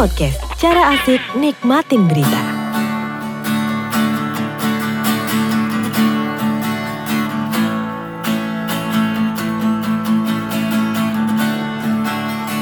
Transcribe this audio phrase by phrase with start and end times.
[0.00, 2.40] Podcast, cara asik nikmatin berita.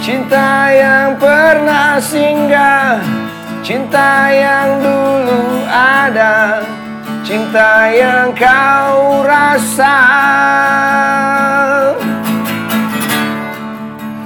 [0.03, 2.98] Cinta yang pernah singgah
[3.62, 6.66] Cinta yang dulu ada
[7.23, 9.95] Cinta yang kau rasa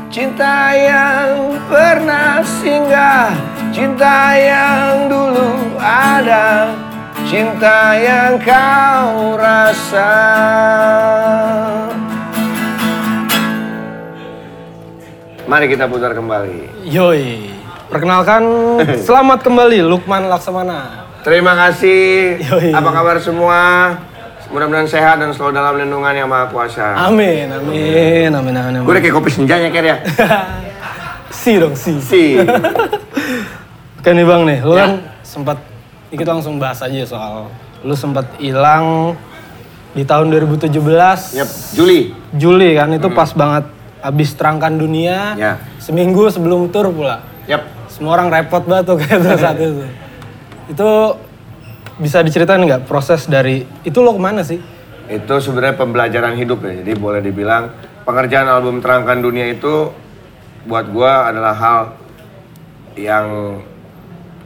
[0.08, 1.52] Cinta yang
[3.72, 6.76] Cinta yang dulu ada
[7.24, 10.12] Cinta yang kau rasa
[15.48, 17.48] Mari kita putar kembali Yoi.
[17.88, 18.44] Perkenalkan,
[19.08, 21.08] selamat kembali Lukman Laksamana.
[21.24, 22.44] Terima kasih.
[22.44, 22.77] Yoi.
[22.77, 23.60] Apa kabar semua?
[24.52, 27.08] Mudah-mudahan sehat dan selalu dalam lindungan yang Maha Kuasa.
[27.08, 28.80] Amin, amin, amin, amin.
[28.84, 29.97] Gue udah kayak kopi senjanya Ker ya.
[31.41, 31.97] si dong, si.
[32.04, 32.36] Si.
[34.03, 34.83] Oke nih bang nih, lu Ya.
[34.83, 35.56] kan sempat,
[36.11, 37.47] kita langsung bahas aja soal
[37.83, 39.14] lu sempat hilang
[39.92, 42.11] di tahun 2017 Yap, Juli.
[42.33, 43.62] Juli kan itu pas banget
[44.00, 45.53] abis terangkan dunia Ya.
[45.78, 47.62] seminggu sebelum tur pula Yap.
[47.86, 49.84] semua orang repot banget tuh kayak itu saat itu
[50.69, 50.91] itu
[51.97, 54.59] bisa diceritain nggak proses dari itu lo ke mana sih
[55.05, 56.75] Itu sebenarnya pembelajaran hidup ya.
[56.77, 57.70] Jadi boleh dibilang
[58.03, 59.94] pengerjaan album Terangkan Dunia itu
[60.64, 61.81] buat gua adalah hal
[62.94, 63.27] yang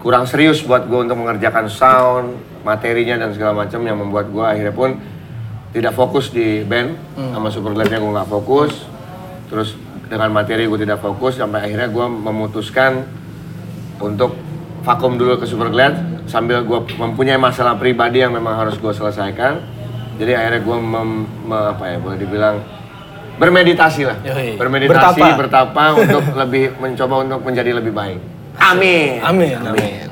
[0.07, 4.71] kurang serius buat gue untuk mengerjakan sound, materinya dan segala macam yang membuat gua akhirnya
[4.71, 4.95] pun
[5.75, 6.95] tidak fokus di band
[7.35, 8.87] sama Superglad-nya gue nggak fokus.
[9.51, 9.75] Terus
[10.07, 13.03] dengan materi gue tidak fokus sampai akhirnya gua memutuskan
[13.98, 14.39] untuk
[14.87, 19.59] vakum dulu ke Superglad sambil gue mempunyai masalah pribadi yang memang harus gue selesaikan.
[20.23, 21.11] Jadi akhirnya gue mem,
[21.51, 22.63] me- apa ya boleh dibilang
[23.43, 24.55] bermeditasi lah, Yoi.
[24.55, 25.35] bermeditasi, Bertapa.
[25.35, 28.20] bertapa untuk lebih mencoba untuk menjadi lebih baik.
[28.57, 29.20] Amin.
[29.20, 30.05] amin amin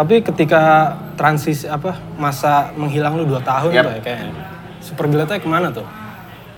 [0.00, 3.84] tapi ketika transisi apa masa menghilang lu dua tahun Yap.
[3.84, 4.32] tuh ya kayaknya
[4.80, 5.84] Superglad-nya ke mana tuh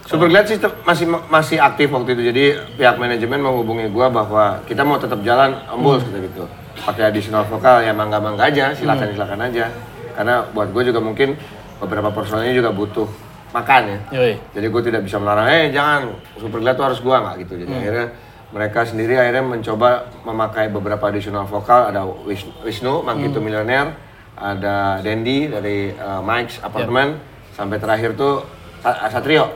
[0.06, 2.22] Superglad sih tetap masih masih aktif waktu itu.
[2.34, 2.44] Jadi
[2.75, 6.02] pihak manajemen menghubungi gua bahwa kita mau tetap jalan ambul Hmm.
[6.06, 6.44] seperti gitu.
[6.82, 9.70] Pakai additional vokal ya mangga-mangga aja, silakan silakan aja.
[10.12, 11.38] Karena buat gue juga mungkin
[11.78, 13.06] beberapa personelnya juga butuh
[13.54, 13.98] makan ya.
[14.19, 14.34] Yoi.
[14.58, 17.62] Jadi gue tidak bisa melarang, eh jangan Superglad tuh harus gua nggak gitu.
[17.62, 18.06] Jadi akhirnya
[18.52, 19.90] mereka sendiri akhirnya mencoba
[20.22, 21.88] memakai beberapa additional vokal.
[21.88, 23.96] Ada Wis- Wisnu, Mangkitu Millionaire,
[24.34, 27.16] ada Dendi dari uh, Mike's Apartment,
[27.50, 28.44] sampai terakhir tuh
[28.78, 29.48] Sa- Satrio,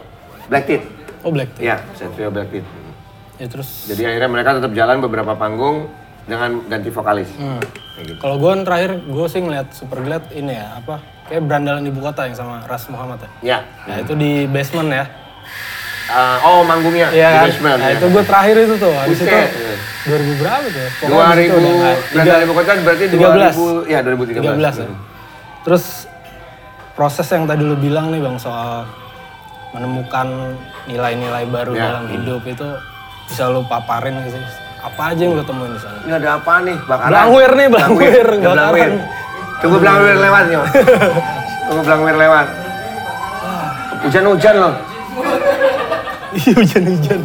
[0.46, 0.84] Black Teeth.
[1.20, 1.62] oh Black Tea.
[1.64, 2.68] Iya, Satrio Black Teeth.
[3.36, 5.92] ya terus Jadi akhirnya mereka tetap jalan beberapa panggung
[6.24, 7.28] dengan ganti vokalis.
[7.36, 8.18] Kayak gitu.
[8.18, 12.32] kalau gue terakhir gue sih ngeliat Superglad ini ya apa kayak berandalan ibu kota yang
[12.32, 13.58] sama Ras Muhammad ya Ya.
[13.84, 15.04] nah itu di basement ya
[16.06, 17.44] Uh, oh, manggungnya Iya di kan?
[17.44, 17.78] basement.
[17.78, 17.96] Nah ya.
[17.96, 19.50] itu gue terakhir itu tuh, habis itu Buset.
[20.06, 20.90] 2000 berapa tuh ya?
[20.96, 23.54] Pokoknya habis 2000 itu udah nggak- Beranda Ibu Kota berarti 13.
[23.58, 24.74] 2000 ya 13 2013.
[24.78, 24.88] ya.
[25.60, 25.84] Terus
[26.92, 28.86] proses yang tadi lu bilang nih bang soal
[29.70, 30.26] menemukan
[30.86, 31.90] nilai-nilai baru Ya.
[31.90, 32.66] dalam hidup itu
[33.26, 34.38] bisa lu paparin sih?
[34.78, 35.98] Apa aja yang lu temuin di sana?
[36.00, 36.76] Ini ada apa nih?
[36.80, 37.10] Bakaran.
[37.10, 38.54] Belangwir nih, belangwir, Ya, bakaran.
[38.54, 38.90] belangwir.
[39.58, 40.60] Tunggu belangwir lewat ya.
[41.66, 42.46] Tunggu belangwir lewat.
[43.98, 44.74] Hujan-hujan loh.
[46.36, 47.20] Iya hujan-hujan.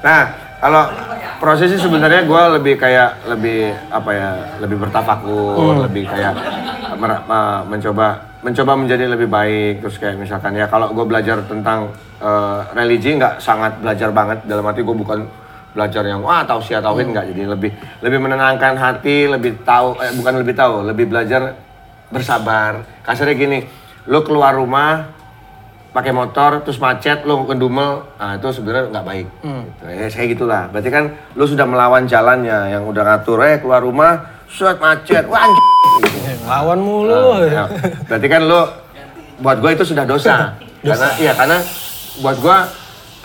[0.00, 0.22] Nah,
[0.56, 0.82] kalau
[1.36, 4.30] prosesnya sebenarnya gue lebih kayak lebih apa ya,
[4.64, 6.34] lebih bertafakur, lebih kayak
[6.96, 7.24] mer-
[7.68, 9.84] mencoba mencoba menjadi lebih baik.
[9.84, 11.92] Terus kayak misalkan ya kalau gue belajar tentang
[12.24, 14.48] eh, religi nggak sangat belajar banget.
[14.48, 15.20] Dalam arti gue bukan
[15.76, 20.40] belajar yang wah tausiah tauhid nggak jadi lebih lebih menenangkan hati lebih tahu eh, bukan
[20.40, 21.52] lebih tahu lebih belajar
[22.08, 22.80] bersabar.
[23.04, 23.58] Kasarnya gini
[24.06, 25.15] lo keluar rumah
[25.96, 29.26] pakai motor terus macet lo ngedumel nah itu sebenarnya nggak baik.
[29.40, 29.84] Gitu.
[29.88, 30.62] ya saya gitulah.
[30.68, 35.24] Berarti kan lo sudah melawan jalannya yang udah ngatur eh keluar rumah suat macet.
[35.24, 35.64] Wah anjing
[36.04, 36.44] gitu.
[36.44, 37.40] Lawan mulu.
[37.48, 37.64] Nah,
[38.04, 38.68] berarti kan lo
[39.40, 40.52] buat gue itu sudah dosa.
[40.84, 41.64] Karena iya karena
[42.20, 42.58] buat gue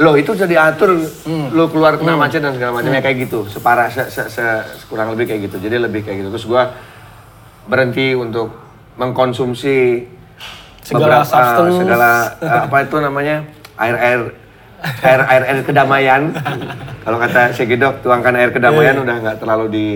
[0.01, 0.95] lo itu sudah diatur
[1.51, 3.51] lo keluar kena macet dan segala macamnya kayak gitu.
[3.51, 5.59] Separah se, se, se- kurang lebih kayak gitu.
[5.59, 6.29] Jadi lebih kayak gitu.
[6.39, 6.63] Terus gue
[7.67, 8.55] berhenti untuk
[8.95, 10.07] mengkonsumsi
[10.81, 11.77] Segala substance.
[11.77, 13.35] segala eh, apa itu namanya
[13.75, 14.21] air air
[14.99, 16.21] air air, air kedamaian
[16.99, 19.87] kalau kata Segidok tuangkan air kedamaian udah nggak terlalu di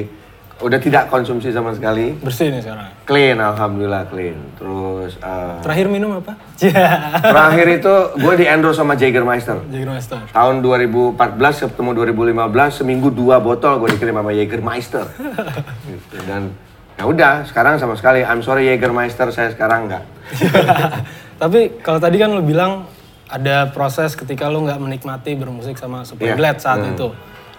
[0.56, 2.88] udah tidak konsumsi sama sekali Bersih nih sekarang.
[3.04, 6.32] clean alhamdulillah clean terus eh, Terakhir minum apa?
[7.28, 10.22] Terakhir itu gue di endorse sama Jägermeister Jägermeister.
[10.32, 11.20] tahun 2014
[11.68, 12.40] ketemu 2015
[12.72, 15.06] seminggu dua botol gue dikirim sama Jägermeister
[15.90, 16.16] Gitu.
[16.24, 16.56] dan
[16.96, 18.22] ya udah sekarang sama sekali.
[18.22, 20.04] I'm sorry Jägermeister saya sekarang enggak
[21.42, 22.88] Tapi kalau tadi kan lu bilang
[23.26, 26.36] ada proses ketika lu nggak menikmati bermusik sama Super Iya.
[26.36, 27.12] Glad saat itu.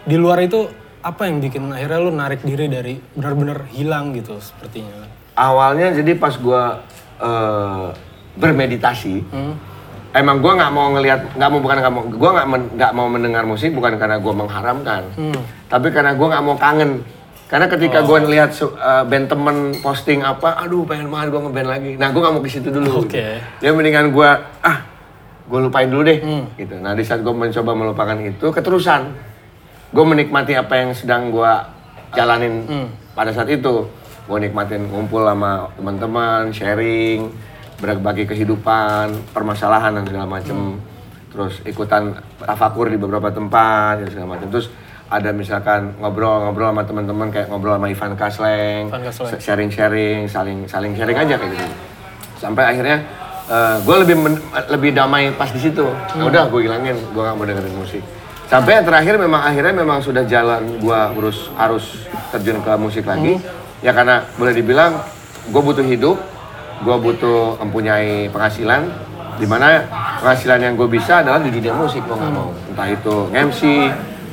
[0.03, 0.65] Di luar itu
[0.99, 5.07] apa yang bikin akhirnya lu narik diri dari benar-benar hilang gitu sepertinya?
[5.37, 6.81] awalnya jadi pas gua
[7.19, 7.87] eh,
[8.35, 9.21] bermeditasi
[10.13, 13.07] emang gua nggak mau ngelihat nggak mau bukan nggak mau gua nggak men- nggak mau
[13.07, 15.03] mendengar musik bukan karena gua mengharamkan.
[15.67, 17.05] Tapi karena gua nggak mau kangen
[17.47, 21.69] karena ketika gua ngelihat su- eh, band temen posting apa aduh pengen banget gua ngeband
[21.71, 21.93] lagi.
[21.95, 23.07] Nah gua nggak mau ke situ dulu.
[23.07, 23.39] Oke.
[23.63, 24.97] ya mendingan gua ah
[25.47, 26.19] gue lupain dulu deh.
[26.59, 26.75] Gitu.
[26.83, 29.15] Nah di saat gue mencoba melupakan itu keterusan.
[29.95, 31.53] Gue menikmati apa yang sedang gue
[32.19, 32.67] jalanin
[33.15, 33.87] pada saat itu.
[34.27, 37.31] Gue nikmatin ngumpul sama teman-teman sharing
[37.79, 40.83] berbagi kehidupan permasalahan dan segala macem.
[41.31, 44.67] Terus ikutan tafakur di beberapa tempat dan segala macam terus
[45.07, 48.85] ada misalkan ngobrol-ngobrol sama teman-teman kayak ngobrol sama Ivan Kasleng,
[49.39, 51.67] sharing-sharing, saling saling sharing aja kayak gitu.
[52.37, 53.07] Sampai akhirnya
[53.87, 55.87] gue lebih men- lebih damai pas di situ.
[56.19, 58.03] Nah, udah gue hilangin, gue gak mau dengerin musik.
[58.47, 63.39] Sampai yang terakhir memang akhirnya memang sudah jalan gue urus harus terjun ke musik lagi.
[63.87, 64.99] Ya karena boleh dibilang
[65.47, 66.19] gue butuh hidup,
[66.83, 68.91] gue butuh mempunyai penghasilan.
[69.37, 69.85] Di mana
[70.19, 72.51] penghasilan yang gue bisa adalah di dunia musik gue nggak mau.
[72.73, 73.61] Entah itu MC,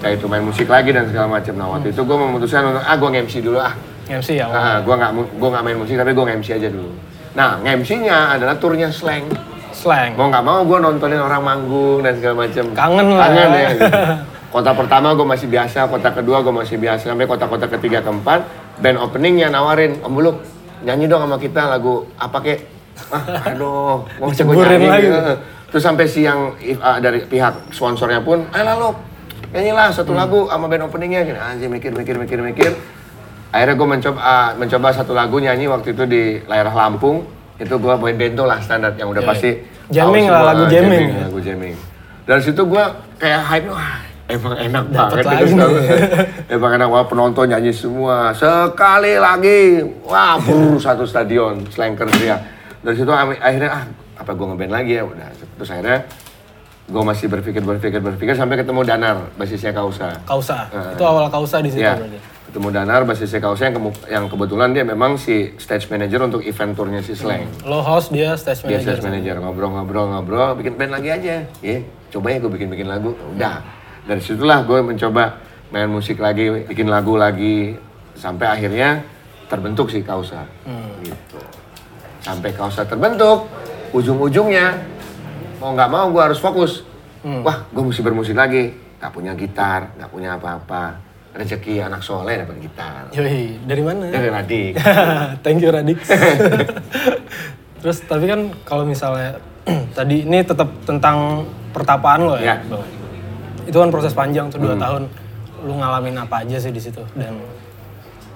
[0.04, 1.56] entah itu main musik lagi dan segala macam.
[1.56, 3.72] Nah waktu itu gue memutuskan untuk ah gue MC dulu ah.
[4.04, 4.52] MC ya.
[4.52, 6.92] Nah, gue nggak gua nggak main musik tapi gue MC aja dulu.
[7.34, 9.26] Nah, MC-nya adalah turnya slang.
[9.72, 10.20] Slang.
[10.20, 12.66] Mau nggak mau gue nontonin orang manggung dan segala macam.
[12.76, 13.32] Kangen lah.
[13.32, 13.70] Kangen ya.
[13.72, 14.02] gitu.
[14.54, 18.46] Kota pertama gue masih biasa, kota kedua gue masih biasa, sampai kota-kota ketiga keempat,
[18.86, 20.46] band openingnya nawarin, Om Buluk,
[20.86, 22.62] nyanyi dong sama kita lagu apa kek?
[23.10, 25.10] Ah, aduh, mau gue nyanyi.
[25.10, 25.10] lagi.
[25.74, 26.54] Terus sampai siang
[26.86, 28.90] ah, dari pihak sponsornya pun, ayo lah lo,
[29.54, 31.22] nyanyilah satu lagu sama band openingnya.
[31.24, 32.72] Gini, anjir mikir, mikir, mikir, mikir.
[33.54, 37.22] Akhirnya gue mencoba ah, mencoba satu lagu nyanyi waktu itu di daerah Lampung.
[37.62, 40.02] Itu gue bawain bento lah standar yang udah Iya, pasti iya.
[40.04, 41.08] Jamming lah, lagu jamming.
[41.22, 41.76] lagu jamming.
[42.26, 42.84] Dari situ gue
[43.22, 45.22] kayak hype, wah emang enak banget.
[45.22, 45.60] lagi Terus nih.
[45.62, 45.74] tahu,
[46.58, 48.18] emang enak banget penonton nyanyi semua.
[48.34, 52.42] Sekali lagi, wah brr, satu stadion, slanker teriak.
[52.82, 53.84] Dari situ akhirnya ah
[54.18, 55.30] apa gue ngeband lagi ya udah.
[55.62, 56.00] Terus akhirnya
[56.84, 60.20] gue masih berpikir berpikir berpikir sampai ketemu Danar, basisnya Kausa.
[60.28, 60.68] Kausa.
[60.70, 60.94] Eh.
[60.94, 62.20] Itu awal Kausa di situ Ya, berarti.
[62.52, 66.76] ketemu Danar, basisnya Kausa yang, kemu- yang kebetulan dia memang si stage manager untuk event
[66.76, 67.48] tournya si Slang.
[67.64, 69.00] Lo host dia stage Dia manager.
[69.00, 71.36] stage manager ngobrol-ngobrol-ngobrol, bikin band lagi aja.
[71.64, 71.78] Ya,
[72.12, 73.16] coba ya gue bikin-bikin lagu.
[73.32, 73.64] Udah.
[74.04, 75.40] Dari situlah gue mencoba
[75.72, 77.80] main musik lagi, bikin lagu lagi,
[78.14, 79.02] sampai akhirnya
[79.48, 80.44] terbentuk si Kausa.
[81.00, 81.40] Gitu.
[82.20, 83.48] Sampai Kausa terbentuk,
[83.92, 84.76] ujung-ujungnya
[85.64, 86.84] mau nggak mau gue harus fokus.
[87.24, 88.76] Wah, gue mesti bermusik lagi.
[89.00, 91.00] Gak punya gitar, gak punya apa-apa.
[91.34, 93.08] Rezeki anak soleh dapat gitar.
[93.16, 94.12] Yoi, dari mana?
[94.12, 94.76] Dari Radik.
[95.44, 96.04] Thank you Radix.
[97.82, 99.40] Terus tapi kan kalau misalnya
[99.98, 102.60] tadi ini tetap tentang pertapaan lo ya.
[102.60, 102.80] Ya.
[103.64, 105.08] Itu kan proses panjang tuh dua tahun.
[105.64, 107.40] Lu ngalamin apa aja sih di situ dan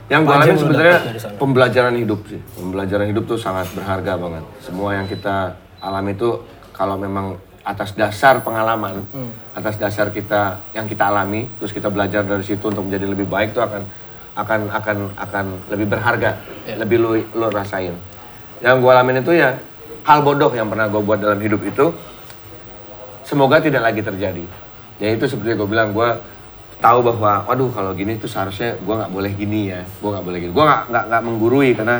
[0.07, 0.97] Yang gue alamin lu sebenarnya
[1.35, 2.39] pembelajaran hidup sih.
[2.56, 4.44] Pembelajaran hidup tuh sangat berharga banget.
[4.63, 7.35] Semua yang kita alami itu kalau memang
[7.65, 9.33] atas dasar pengalaman, Hmm.
[9.51, 13.51] atas dasar kita yang kita alami, terus kita belajar dari situ untuk menjadi lebih baik
[13.51, 13.81] tuh akan
[14.38, 16.77] akan akan akan lebih berharga, Ya.
[16.77, 17.91] lebih lu lu rasain.
[18.63, 19.57] Yang gue alamin itu ya
[20.06, 21.92] hal bodoh yang pernah gue buat dalam hidup itu
[23.25, 24.45] semoga tidak lagi terjadi.
[24.97, 26.09] Ya itu seperti gue bilang, gue
[26.78, 30.37] tahu bahwa, waduh kalau gini tuh seharusnya gue nggak boleh gini ya, gue nggak boleh
[30.40, 30.52] gini.
[30.56, 31.97] Gue nggak nggak menggurui karena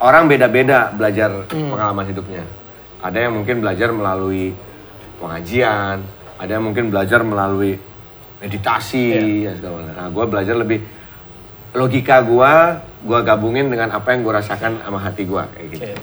[0.00, 2.42] orang beda-beda belajar pengalaman hidupnya.
[3.00, 4.52] Ada yang mungkin belajar melalui
[5.20, 6.04] pengajian,
[6.40, 7.76] ada yang mungkin belajar melalui
[8.40, 9.04] meditasi,
[9.44, 9.94] ya segala macam.
[9.96, 10.80] Nah, gue belajar lebih
[11.76, 12.52] logika gue,
[13.04, 15.84] gue gabungin dengan apa yang gue rasakan sama hati gue kayak gitu.
[15.92, 15.96] Oke.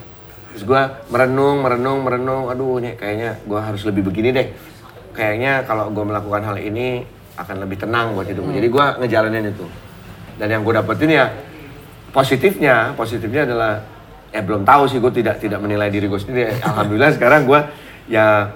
[0.54, 0.82] Terus gue
[1.14, 4.48] merenung, merenung, merenung, aduh kayaknya gue harus lebih begini deh.
[5.14, 7.02] Kayaknya kalau gue melakukan hal ini
[7.38, 8.56] akan lebih tenang buat hidup gue.
[8.58, 9.66] Jadi gue ngejalanin itu.
[10.38, 11.26] Dan yang gue dapetin ya
[12.14, 13.82] positifnya, positifnya adalah
[14.32, 16.60] ya belum tahu sih gue tidak tidak menilai diri gue sendiri.
[16.62, 17.60] Alhamdulillah sekarang gue
[18.08, 18.52] ya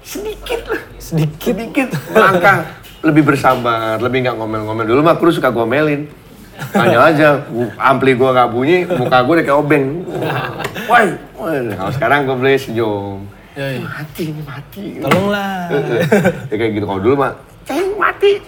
[0.00, 4.84] sedikit lah, sedikit sedikit melangkah lebih bersabar, lebih nggak ngomel-ngomel.
[4.84, 6.08] Dulu mah kru suka gomelin.
[6.60, 7.40] Tanya aja,
[7.80, 10.04] ampli gue nggak bunyi, muka gue udah kayak obeng.
[10.84, 11.06] Woi,
[11.40, 11.72] woi.
[11.72, 13.24] Kalau sekarang gue beli senyum.
[13.56, 13.80] Yoi.
[13.80, 14.84] Mati ini mati.
[15.00, 15.72] Tolonglah.
[16.52, 16.84] ya kayak gitu.
[16.84, 17.32] Kalau dulu mah,
[17.64, 18.44] ceng mati.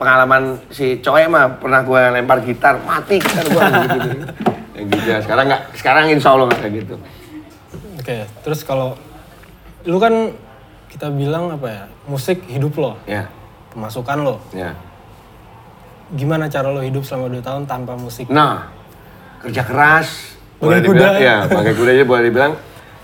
[0.00, 3.60] Pengalaman si cowek mah pernah gue lempar gitar, mati gitar gue.
[3.60, 4.26] gitu, gitu.
[4.80, 5.18] Kayak gitu ya.
[5.20, 6.94] Sekarang nggak, sekarang insya Allah kayak gitu.
[8.00, 8.96] Oke, terus kalau
[9.84, 10.32] lu kan
[10.88, 11.84] kita bilang apa ya?
[12.08, 13.28] Musik hidup lo, Ya,
[13.76, 14.40] pemasukan lo.
[14.56, 14.72] ya.
[16.10, 18.26] Gimana cara lo hidup selama 2 tahun tanpa musik?
[18.32, 18.66] Nah,
[19.44, 20.08] kerja keras.
[20.58, 21.22] Pakai dibilang, kuda.
[21.22, 22.52] ya, pakai kuda aja boleh dibilang.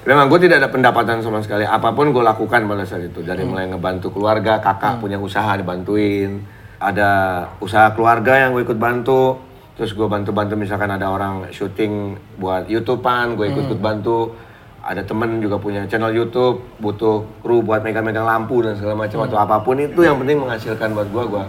[0.07, 1.63] Memang gue tidak ada pendapatan sama sekali.
[1.63, 3.21] Apa pun gue lakukan pada saat itu.
[3.21, 6.41] Dari mulai ngebantu keluarga, kakak punya usaha dibantuin.
[6.77, 7.09] ada
[7.57, 9.41] usaha keluarga yang gue ikut bantu
[9.77, 14.33] terus gue bantu-bantu misalkan ada orang syuting buat YouTubean gue ikut-ikut bantu.
[14.81, 19.35] Ada temen juga punya channel YouTube butuh kru buat megang-megang lampu dan segala macam atau
[19.35, 21.43] apa pun itu yang penting menghasilkan buat gue gue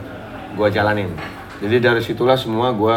[0.58, 1.10] gue jalanin.
[1.62, 2.96] Jadi dari situlah semua gue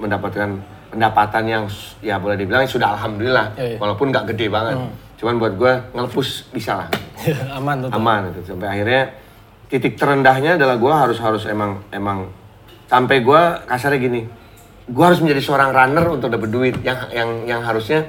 [0.00, 0.48] mendapatkan
[0.88, 1.64] pendapatan yang
[2.00, 3.78] ya boleh dibilang sudah alhamdulillah Iya, iya.
[3.78, 4.80] walaupun nggak gede banget.
[5.16, 6.88] Cuman buat gue ngelepus bisa lah.
[7.60, 7.90] Aman tuh.
[7.92, 9.12] aman itu sampai akhirnya
[9.68, 12.32] titik terendahnya adalah gue harus harus emang emang
[12.86, 14.20] sampai gue kasarnya gini
[14.86, 16.74] gue harus menjadi seorang runner untuk dapat duit.
[16.86, 18.06] Yang yang yang harusnya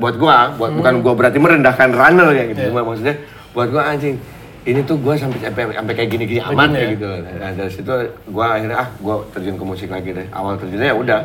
[0.00, 2.60] buat gue buat bukan gue berarti merendahkan runner ya gitu.
[2.72, 3.16] Cuma maksudnya
[3.54, 4.16] buat gue anjing
[4.64, 7.06] ini tuh gue sampai sampai sampai kayak gini gini aman kayak gitu.
[7.06, 7.20] Loh.
[7.20, 10.26] nah, dari situ gue akhirnya ah gue terjun ke musik lagi deh.
[10.32, 11.20] Awal terjunnya ya udah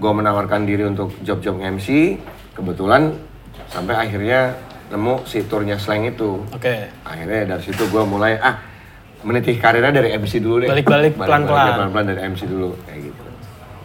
[0.00, 2.16] gue menawarkan diri untuk job-job MC
[2.54, 3.12] kebetulan
[3.68, 4.54] sampai akhirnya
[4.90, 6.46] nemu si turnya slang itu.
[6.54, 6.88] Oke.
[7.02, 8.62] akhirnya dari situ gue mulai ah
[9.26, 10.68] meniti karirnya dari MC dulu deh.
[10.70, 11.74] Balik-balik pelan-pelan.
[11.76, 13.09] pelan-pelan dari MC dulu kayak gitu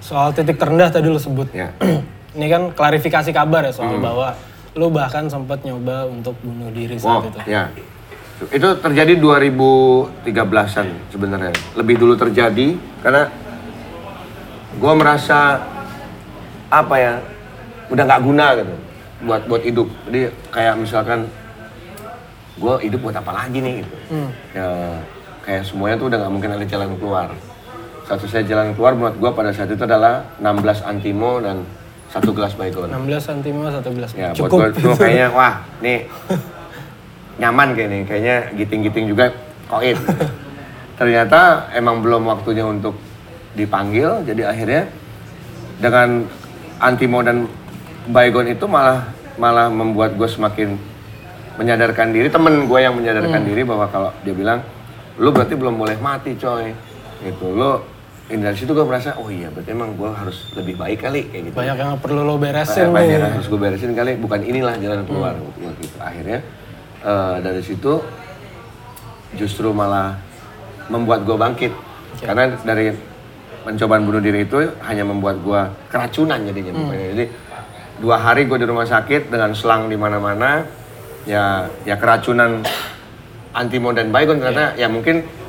[0.05, 1.49] Soal titik terendah tadi lu sebut.
[1.51, 1.73] ya
[2.35, 3.79] Ini kan klarifikasi kabar ya Hmm.
[3.81, 4.27] soal bahwa
[4.75, 7.39] lu bahkan sempat nyoba untuk bunuh diri wow saat itu.
[7.47, 7.63] ya
[8.51, 13.31] itu terjadi 2013an sebenarnya lebih dulu terjadi karena
[14.75, 15.63] gue merasa
[16.67, 17.13] apa ya
[17.87, 18.75] udah nggak guna gitu
[19.23, 20.21] buat buat hidup jadi
[20.51, 21.31] kayak misalkan
[22.53, 24.29] gue hidup buat apa lagi nih gitu Hmm.
[24.51, 24.67] ya
[25.41, 27.31] kayak semuanya tuh udah nggak mungkin ada jalan keluar
[28.05, 31.65] satu saya jalan keluar buat gue pada saat itu adalah 16 antimo dan
[32.07, 33.01] satu gelas baygon 16
[33.33, 34.11] antimo satu gelas.
[34.13, 34.57] ya buat Cukup.
[34.61, 36.05] gue tuh kayaknya wah nih
[37.35, 39.25] nyaman kayak nih kayaknya giting-giting juga
[39.65, 39.97] koit
[40.95, 42.95] ternyata emang belum waktunya untuk
[43.51, 44.87] dipanggil jadi akhirnya
[45.75, 46.23] dengan
[46.77, 47.49] antimo dan
[48.07, 49.03] baygon itu malah
[49.35, 50.79] malah membuat gue semakin
[51.55, 53.49] menyadarkan diri temen gue yang menyadarkan Hmm.
[53.49, 54.59] diri bahwa kalau dia bilang
[55.17, 56.71] lu berarti belum boleh mati coy
[57.21, 57.79] gitu lu
[58.25, 61.43] ini dari situ gue merasa oh iya berarti emang gue harus lebih baik kali kayak
[61.45, 61.55] gitu.
[61.61, 63.21] Banyak yang perlu lo beresin nih.
[63.21, 64.17] yang harus gue beresin kali.
[64.17, 65.97] Bukan inilah jalan keluar Buat gitu.
[66.01, 66.39] akhirnya
[67.05, 68.01] eh, dari situ
[69.37, 70.17] justru malah
[70.89, 71.73] membuat gue bangkit.
[72.17, 72.89] Karena dari
[73.61, 75.61] pencobaan bunuh diri itu hanya membuat gue
[75.93, 77.07] keracunan jadinya pokoknya.
[77.17, 77.25] jadi
[78.01, 80.65] dua hari gue di rumah sakit dengan selang di mana-mana
[81.25, 82.65] ya ya keracunan
[83.53, 84.73] antimo dan baygon ternyata.
[84.81, 85.44] Ya mungkin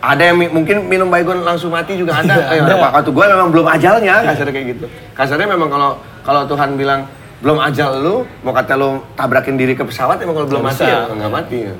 [0.00, 2.34] ada yang mi- mungkin minum baygon langsung mati juga ada.
[2.48, 2.90] Iya, Eh, ada.
[2.92, 4.86] waktu gue memang belum ajalnya kasarnya kayak gitu.
[5.12, 5.90] Kasarnya memang kalau
[6.22, 7.06] kalau Tuhan bilang
[7.38, 11.06] belum ajal lu, mau kata lu tabrakin diri ke pesawat emang kalau belum mati ya
[11.06, 11.74] nggak mati ya.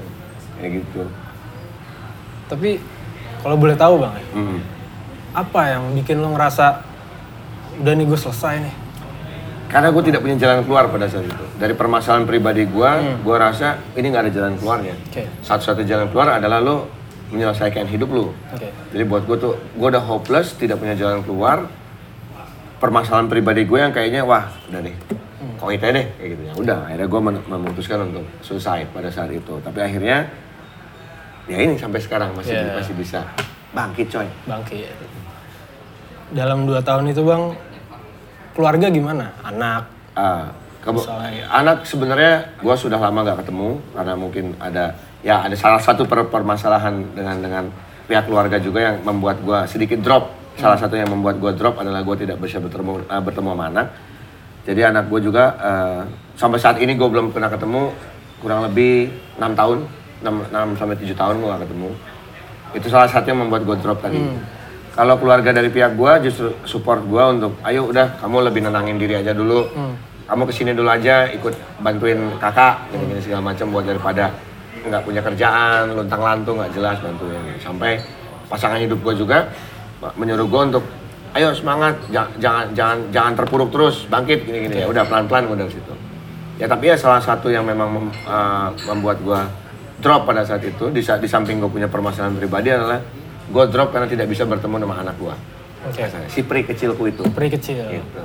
[0.56, 1.02] Kayak gitu.
[2.48, 2.70] Tapi
[3.38, 4.58] kalau boleh tahu bang, ya, Hmm.
[5.32, 6.82] apa yang bikin lo ngerasa
[7.78, 8.74] udah nih gue selesai nih?
[9.68, 11.44] Karena gue tidak punya jalan keluar pada saat itu.
[11.54, 14.96] Dari permasalahan pribadi gue, gue rasa ini nggak ada jalan keluarnya.
[15.06, 15.28] Oke.
[15.38, 16.88] Satu-satu jalan keluar adalah lu
[17.28, 18.32] menyelesaikan hidup lu.
[18.52, 18.68] Oke.
[18.92, 21.68] Jadi buat gue tuh, gue udah hopeless, tidak punya jalan keluar.
[22.78, 24.94] Permasalahan pribadi gue yang kayaknya, wah udah deh,
[25.58, 26.52] koit aja deh, kayak gitu ya.
[26.54, 27.20] Udah, akhirnya gue
[27.50, 29.58] memutuskan untuk suicide pada saat itu.
[29.58, 30.30] Tapi akhirnya,
[31.50, 32.78] ya ini sampai sekarang masih Yeah.
[32.78, 33.26] masih bisa
[33.74, 34.28] bangkit coy.
[34.46, 34.94] Bangkit.
[36.30, 37.50] Dalam dua tahun itu bang,
[38.54, 39.34] keluarga gimana?
[39.42, 39.82] Anak?
[40.14, 44.84] Ah, kebo- Misalnya- anak sebenarnya gue sudah lama nggak ketemu karena mungkin ada
[45.20, 47.64] ya ada salah satu per- permasalahan dengan dengan
[48.04, 50.30] pihak keluarga juga yang membuat gue sedikit drop.
[50.54, 53.86] Salah satu yang membuat gue drop adalah gue tidak bisa bertemu eh, bertemu sama anak.
[54.64, 56.00] Jadi anak gue juga eh,
[56.34, 57.94] sampai saat ini gue belum pernah ketemu
[58.38, 59.78] kurang lebih enam tahun,
[60.22, 61.90] 6, sampai 7 tahun gue gak ketemu.
[62.70, 64.18] Itu salah satu yang membuat gue drop tadi.
[64.90, 69.14] Kalau keluarga dari pihak gua justru support gua untuk ayo udah kamu lebih nenangin diri
[69.14, 69.70] aja dulu.
[70.28, 74.28] Kamu ke sini dulu aja ikut bantuin kakak gini-gini segala macam buat daripada
[74.84, 77.56] nggak punya kerjaan, luntang lantung nggak jelas bantuin.
[77.58, 77.96] Sampai
[78.46, 79.38] pasangan hidup gua juga
[80.20, 80.84] menyuruh gua untuk
[81.32, 85.72] ayo semangat jangan jangan jangan, jangan terpuruk terus bangkit gini-gini ya udah pelan-pelan gua dari
[85.72, 85.94] situ.
[86.60, 89.48] Ya tapi ya salah satu yang memang mem- uh, membuat gua
[89.98, 93.02] drop pada saat itu di, di samping gue punya permasalahan pribadi adalah
[93.50, 95.34] gue drop karena tidak bisa bertemu sama anak gue.
[95.90, 96.02] Oke.
[96.30, 97.26] Si pri kecilku itu.
[97.34, 97.82] Peri kecil.
[97.98, 98.22] Gitu.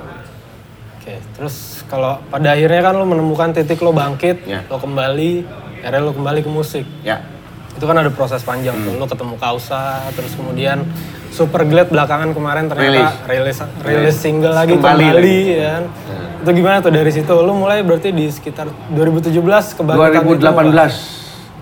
[1.04, 1.20] Oke.
[1.36, 4.64] Terus kalau pada akhirnya kan lo menemukan titik lo bangkit, Ya.
[4.64, 5.44] lo kembali,
[5.84, 6.88] akhirnya lo kembali ke musik.
[7.04, 7.20] Ya,
[7.74, 8.86] Itu kan ada proses panjang Hmm.
[8.86, 8.92] tuh.
[8.96, 10.86] Lo ketemu Kausa, terus kemudian
[11.28, 15.58] Super Glad belakangan kemarin ternyata rilis rilis single lagi Kembali kembali, lagi.
[15.58, 15.84] ya kan.
[16.40, 17.34] Itu gimana tuh dari situ?
[17.34, 20.94] Lo mulai berarti di sekitar 2017 kebangkitan itu, 2018.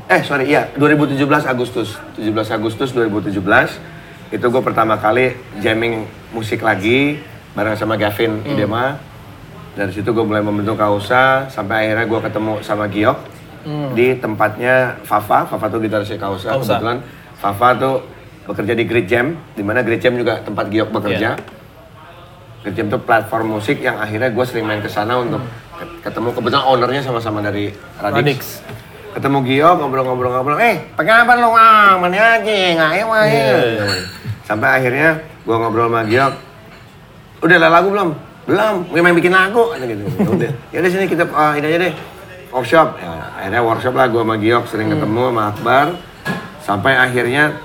[0.06, 1.96] Eh sorry, iya 2017 Agustus.
[2.14, 3.80] 17 Agustus 2017
[4.28, 7.18] itu gue pertama kali jamming musik lagi
[7.52, 9.00] bareng sama Gavin Idema.
[9.72, 13.18] Dari situ gue mulai membentuk Kausa sampai akhirnya gue ketemu sama Giok
[13.96, 15.48] di tempatnya Fafa.
[15.48, 16.52] Fafa tuh gitarisnya Kausa.
[16.52, 16.76] Kausa.
[16.76, 16.98] Kebetulan
[17.40, 17.94] Fafa tuh
[18.42, 21.40] bekerja di Great Jam, di mana Great Jam juga tempat Giok bekerja.
[22.62, 25.40] Great Jam itu platform musik yang akhirnya gue sering main ke sana untuk
[26.04, 28.18] ketemu kebetulan ownernya sama-sama dari Radix.
[28.18, 28.40] Radix.
[29.12, 33.84] Ketemu Giok ngobrol-ngobrol-ngobrol, eh pakai apa lo ah mana aja nggak ayo ayo.
[34.44, 36.32] Sampai akhirnya gue ngobrol sama Giok,
[37.44, 38.10] udah ada lagu belum?
[38.42, 40.04] Belum, gue main bikin lagu kata gitu.
[40.34, 41.94] Udah, ya sini kita uh, ini aja deh
[42.52, 43.00] workshop.
[43.00, 45.86] Ya, akhirnya workshop lah gue sama Giok sering ketemu sama Akbar.
[46.62, 47.58] Sampai akhirnya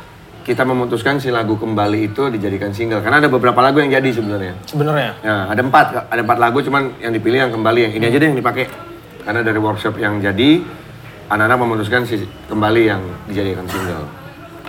[0.48, 4.54] kita memutuskan si lagu kembali itu dijadikan single karena ada beberapa lagu yang jadi sebenarnya.
[4.64, 5.12] Sebenarnya.
[5.22, 8.28] Ya, ada empat, ada empat lagu cuman yang dipilih yang kembali yang ini aja deh
[8.32, 8.66] yang dipakai.
[9.28, 10.64] Karena dari workshop yang jadi,
[11.28, 14.08] anak-anak memutuskan si kembali yang dijadikan single.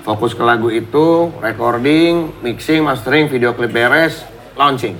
[0.02, 4.26] Fokus ke lagu itu, recording, mixing, mastering, video klip beres,
[4.58, 4.98] launching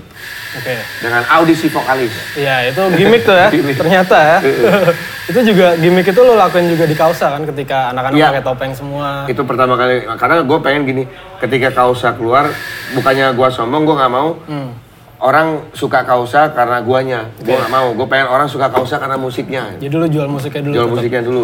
[0.58, 0.74] Oke.
[0.98, 2.10] dengan audisi vokalis.
[2.34, 3.48] Iya, itu gimmick tuh ya.
[3.54, 3.76] Gimmick.
[3.76, 4.38] Ternyata ya.
[5.30, 8.26] itu juga gimmick itu lo lakuin juga di Kausa kan ketika anak-anak Iya.
[8.28, 9.24] pakai topeng semua.
[9.24, 11.02] Itu pertama kali karena gue pengen gini,
[11.38, 12.50] ketika Kausa keluar,
[12.92, 14.34] bukannya gue sombong, gue nggak mau.
[14.44, 14.74] Hmm.
[15.18, 17.90] Orang suka Kausa karena guanya, gue nggak mau.
[17.90, 19.74] Gue pengen orang suka Kausa karena musiknya.
[19.76, 20.74] Jadi lo jual musiknya dulu.
[20.74, 20.94] jual tetap.
[20.94, 21.42] musiknya dulu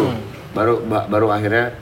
[0.51, 1.75] baru ba- baru akhirnya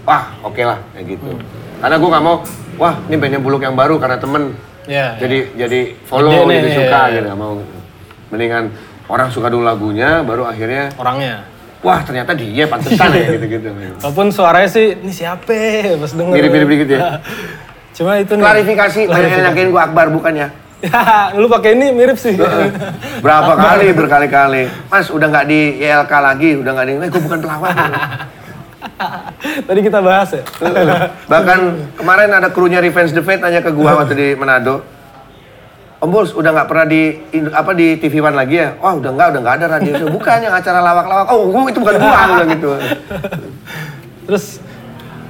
[0.00, 1.34] wah oke lah kayak gitu
[1.76, 2.36] karena gue nggak mau
[2.78, 4.54] wah ini bandnya buluk yang baru karena temen
[4.90, 5.06] Iya.
[5.16, 7.12] jadi jadi follow nih, gitu iya, suka iya.
[7.12, 7.52] gitu nggak mau
[8.28, 8.64] mendingan
[9.06, 11.46] orang suka dulu lagunya baru akhirnya Orangnya.
[11.80, 13.68] wah ternyata dia pantesan ya gitu gitu
[14.02, 15.46] Walaupun suaranya sih, ini siapa
[15.94, 16.34] pas denger.
[16.34, 17.00] mirip-mirip dikit ya
[17.96, 18.42] Cuma itu nih.
[18.42, 20.48] klarifikasi yang yakin gue Akbar bukan ya
[20.80, 22.40] Ya, lu pakai ini mirip sih.
[23.20, 27.38] berapa kali berkali-kali mas udah nggak di YLK lagi udah nggak di eh, gue bukan
[27.38, 27.76] pelawak
[29.68, 30.42] Tadi kita bahas ya.
[31.28, 31.58] Bahkan
[32.00, 34.82] kemarin ada krunya Revenge the Fate nanya ke gua waktu di Manado.
[36.00, 37.12] Om Bulls udah nggak pernah di
[37.52, 38.72] apa di TV One lagi ya?
[38.80, 40.08] Wah udah nggak, udah nggak ada radio show.
[40.08, 41.26] Bukan yang acara lawak-lawak.
[41.28, 42.70] Oh gua itu bukan gua udah gitu.
[44.24, 44.44] Terus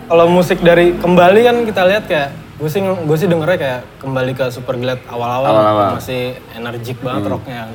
[0.07, 4.33] kalau musik dari kembali kan kita lihat kayak gue sih gue sih dengernya kayak kembali
[4.37, 5.55] ke Super Glad awal-awal.
[5.55, 5.96] Hmm.
[5.96, 7.72] masih energik banget rocknya.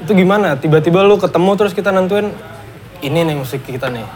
[0.00, 0.56] Itu gimana?
[0.56, 2.30] Tiba-tiba lu ketemu terus kita nentuin
[3.02, 4.06] ini nih musik kita nih.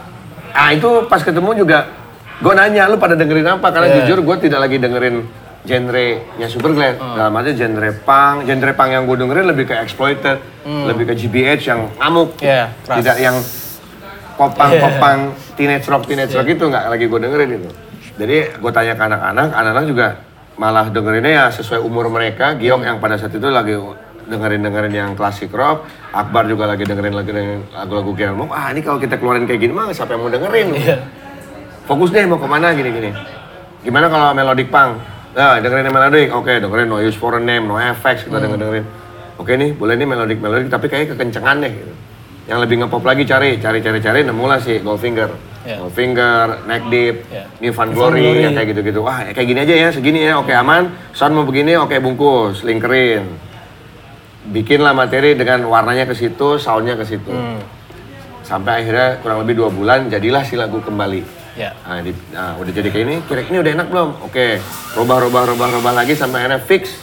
[0.54, 1.90] Ah itu pas ketemu juga
[2.38, 3.68] gua nanya lu pada dengerin apa?
[3.68, 3.96] Karena Iya.
[4.06, 5.16] jujur gua tidak lagi dengerin
[5.64, 7.00] genre-nya Superglad.
[7.00, 7.16] Hmm.
[7.16, 11.60] Dalam arti genre punk, genre punk yang gue dengerin lebih ke exploited, lebih ke GBH
[11.64, 12.36] yang ngamuk.
[12.36, 12.44] Hmm.
[12.44, 12.96] Iya, keras.
[13.00, 13.36] Tidak yang
[14.36, 14.80] popang Iya.
[14.82, 15.18] popang
[15.56, 17.70] teenage rock teenage rock itu nggak lagi gue dengerin itu.
[18.14, 20.06] Jadi gue tanya ke anak-anak, anak-anak juga
[20.54, 22.54] malah dengerinnya ya sesuai umur mereka.
[22.54, 23.74] Giong yang pada saat itu lagi
[24.24, 28.50] dengerin dengerin yang klasik rock, Akbar juga lagi dengerin lagi dengerin lagu-lagu rock.
[28.52, 30.68] Ah ini kalau kita keluarin kayak gini mah siapa yang mau dengerin?
[30.74, 30.96] Iya.
[31.84, 33.12] Fokus deh mau ke mana gini-gini.
[33.84, 34.96] Gimana kalau melodic punk?
[35.34, 38.86] Nah, dengerin melodic, oke dengerin No Use For A Name, No Effects, kita denger dengerin.
[39.36, 41.72] Oke nih, boleh nih melodic melodic, tapi kayaknya kekencengan deh.
[41.74, 41.92] Gitu.
[42.44, 45.30] Yang lebih ngepop lagi cari, cari, cari, cari, nemulah si Goldfinger.
[45.64, 45.76] Iya.
[45.80, 47.44] Goldfinger, Neck Deep, Iya.
[47.60, 48.44] New Found Glory, Glory.
[48.46, 49.00] yang kayak gitu-gitu.
[49.02, 50.92] Wah, kayak gini aja ya, segini ya, oke aman.
[51.12, 53.26] Sound mau begini, oke bungkus, lingkerin.
[54.44, 57.32] Bikinlah materi dengan warnanya ke situ, soundnya ke situ.
[57.32, 57.60] Hmm.
[58.40, 61.24] Sampai akhirnya kurang lebih dua bulan, jadilah si lagu kembali.
[61.54, 61.72] Ya.
[61.80, 64.08] Nah, di- nah, udah jadi kayak ini, kira ini udah enak belum?
[64.20, 64.60] Oke,
[64.92, 66.98] rubah, rubah, rubah, rubah lagi sampai akhirnya fix,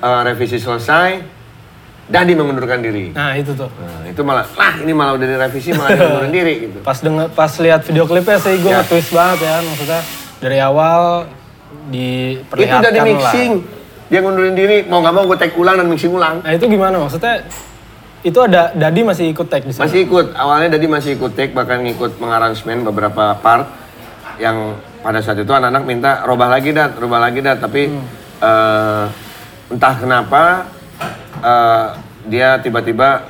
[0.00, 1.36] eh, revisi selesai,
[2.06, 3.10] Dadi mengundurkan diri.
[3.10, 3.66] Nah itu tuh.
[3.66, 6.78] Nah, itu malah, lah ini malah udah direvisi malah dia mengundurkan diri gitu.
[6.78, 8.78] Pas denger, pas lihat video klipnya sih gue Ya.
[8.78, 10.00] nge-twist banget ya maksudnya
[10.38, 13.32] dari awal Itu diperlihatkan udah di lah.
[14.06, 16.38] Dia ngundurin diri, mau nggak mau gue take ulang dan mixing ulang.
[16.42, 17.42] Nah itu gimana maksudnya?
[18.26, 19.86] Itu ada Dadi masih ikut tag di sana.
[19.86, 23.66] Masih ikut, awalnya Dadi masih ikut take, bahkan ngikut mengaransemen beberapa part
[24.42, 27.86] yang pada saat itu anak-anak minta robah lagi dat, robah lagi dat, tapi
[28.42, 29.04] eh,
[29.70, 30.42] entah kenapa
[31.38, 31.86] eh,
[32.26, 33.22] dia tiba-tiba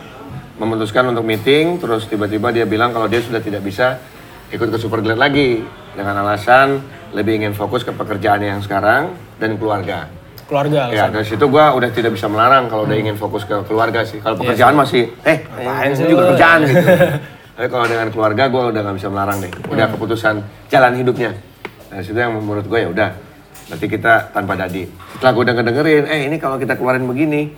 [0.56, 4.00] memutuskan untuk meeting, terus tiba-tiba dia bilang kalau dia sudah tidak bisa
[4.48, 5.60] ikut ke Superglad lagi
[5.92, 6.80] dengan alasan
[7.12, 10.08] lebih ingin fokus ke pekerjaannya yang sekarang dan keluarga.
[10.46, 10.80] Keluarga.
[10.88, 14.22] Ya dari situ gua udah tidak bisa melarang kalau udah ingin fokus ke keluarga sih.
[14.22, 16.86] Kalau pekerjaan masih, eh ngapain sih juga kerjaan gitu.
[17.56, 19.50] Tapi kalau dengan keluarga gua udah nggak bisa melarang deh.
[19.66, 20.34] Udah keputusan
[20.68, 21.34] jalan hidupnya.
[21.86, 23.10] Dari situ yang menurut gue ya udah.
[23.66, 24.86] Berarti kita tanpa dadi.
[24.86, 27.50] Setelah gua udah ngedengerin, eh ini kalau kita keluarin begini,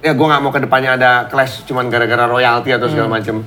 [0.00, 3.46] ya gua nggak mau ke depannya ada clash cuman gara-gara royalti atau segala macem.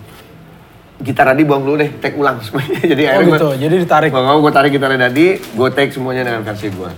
[0.97, 2.79] Gitar Dadi buang dulu deh, take ulang semuanya.
[2.95, 3.49] Jadi Oh akhirnya gua- gitu.
[3.59, 4.09] Jadi ditarik.
[4.09, 6.89] Gua mau gue tarik gitarnya Dadi, gue take semuanya dengan versi gue.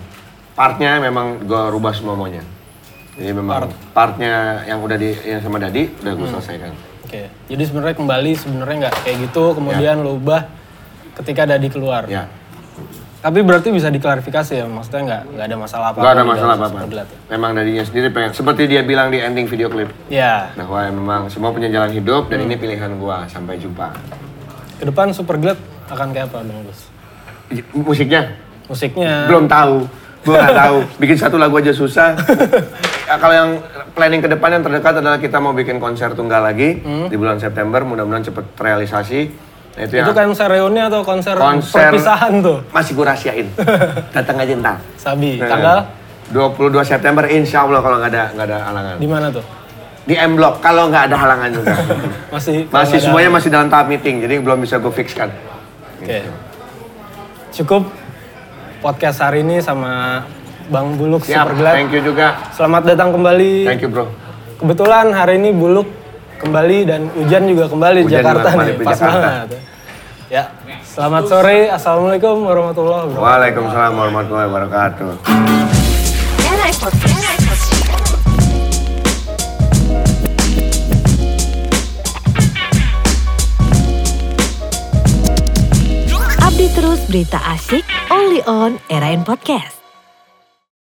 [0.60, 2.44] Partnya memang gue rubah semuanya.
[3.16, 6.76] Jadi memang partnya yang udah di yang sama Dadi udah gue selesaikan.
[7.08, 7.32] Oke.
[7.48, 9.56] Jadi sebenarnya kembali sebenarnya nggak kayak gitu.
[9.56, 10.52] Kemudian lu ubah
[11.24, 12.12] ketika Dadi keluar.
[12.12, 12.28] Ya,
[13.24, 14.68] Tapi berarti bisa diklarifikasi ya.
[14.68, 16.00] Maksudnya nggak nggak ada masalah apa.
[16.04, 16.80] nggak ada masalah apa-apa.
[16.92, 17.06] Ya?
[17.32, 20.52] Memang Dadinya sendiri pengen, seperti dia bilang di ending video klip, Ya.
[20.60, 23.18] bahwa memang semua punya jalan hidup dan ini pilihan gue.
[23.32, 23.96] Sampai jumpa.
[24.76, 25.56] Ke depan Superglad
[25.88, 26.92] akan kayak apa dong Gus?
[27.72, 28.36] Musiknya,
[28.68, 29.24] musiknya.
[29.32, 29.88] Belum tahu.
[30.20, 30.78] Gue nggak tahu.
[30.98, 32.14] Bikin satu lagu aja susah.
[33.06, 33.50] Ya, kalau yang
[33.92, 37.82] planning ke depan yang terdekat adalah kita mau bikin konser tunggal lagi di bulan September.
[37.82, 39.22] Mudah-mudahan cepet realisasi.
[39.72, 42.60] Nah, itu, Itu konser reuni atau konser, Konser- perpisahan tuh?
[42.70, 43.48] masih gue rahasiain.
[44.12, 44.76] Datang aja ntar.
[44.94, 45.78] Sabi, Nah, tanggal
[46.30, 48.96] 22 September insya Allah kalau nggak ada nggak ada halangan.
[48.98, 49.46] di mana tuh?
[50.04, 51.74] Di M Block kalau nggak ada halangan juga.
[52.28, 55.32] Masih masih kalau ada- semuanya masih dalam tahap meeting jadi belum bisa gue fixkan.
[55.98, 56.28] Oke.
[57.52, 57.88] Cukup
[58.80, 60.24] podcast hari ini sama
[60.70, 61.74] Bang Buluk Siap, Superglad.
[61.76, 62.28] thank you juga.
[62.54, 63.66] Selamat datang kembali.
[63.66, 64.06] Thank you bro.
[64.58, 65.88] Kebetulan hari ini Buluk
[66.38, 68.78] kembali dan Hujan juga kembali di Hujan juga Jakarta kembali nih.
[68.78, 69.18] di Pas Jakarta.
[69.20, 69.48] banget.
[70.30, 70.44] Ya.
[70.86, 71.58] Selamat sore.
[71.68, 73.24] Assalamualaikum warahmatullahi wabarakatuh.
[73.24, 75.10] Waalaikumsalam warahmatullahi wabarakatuh.
[87.10, 87.82] Berita asyik
[88.14, 89.79] only on Era Podcast.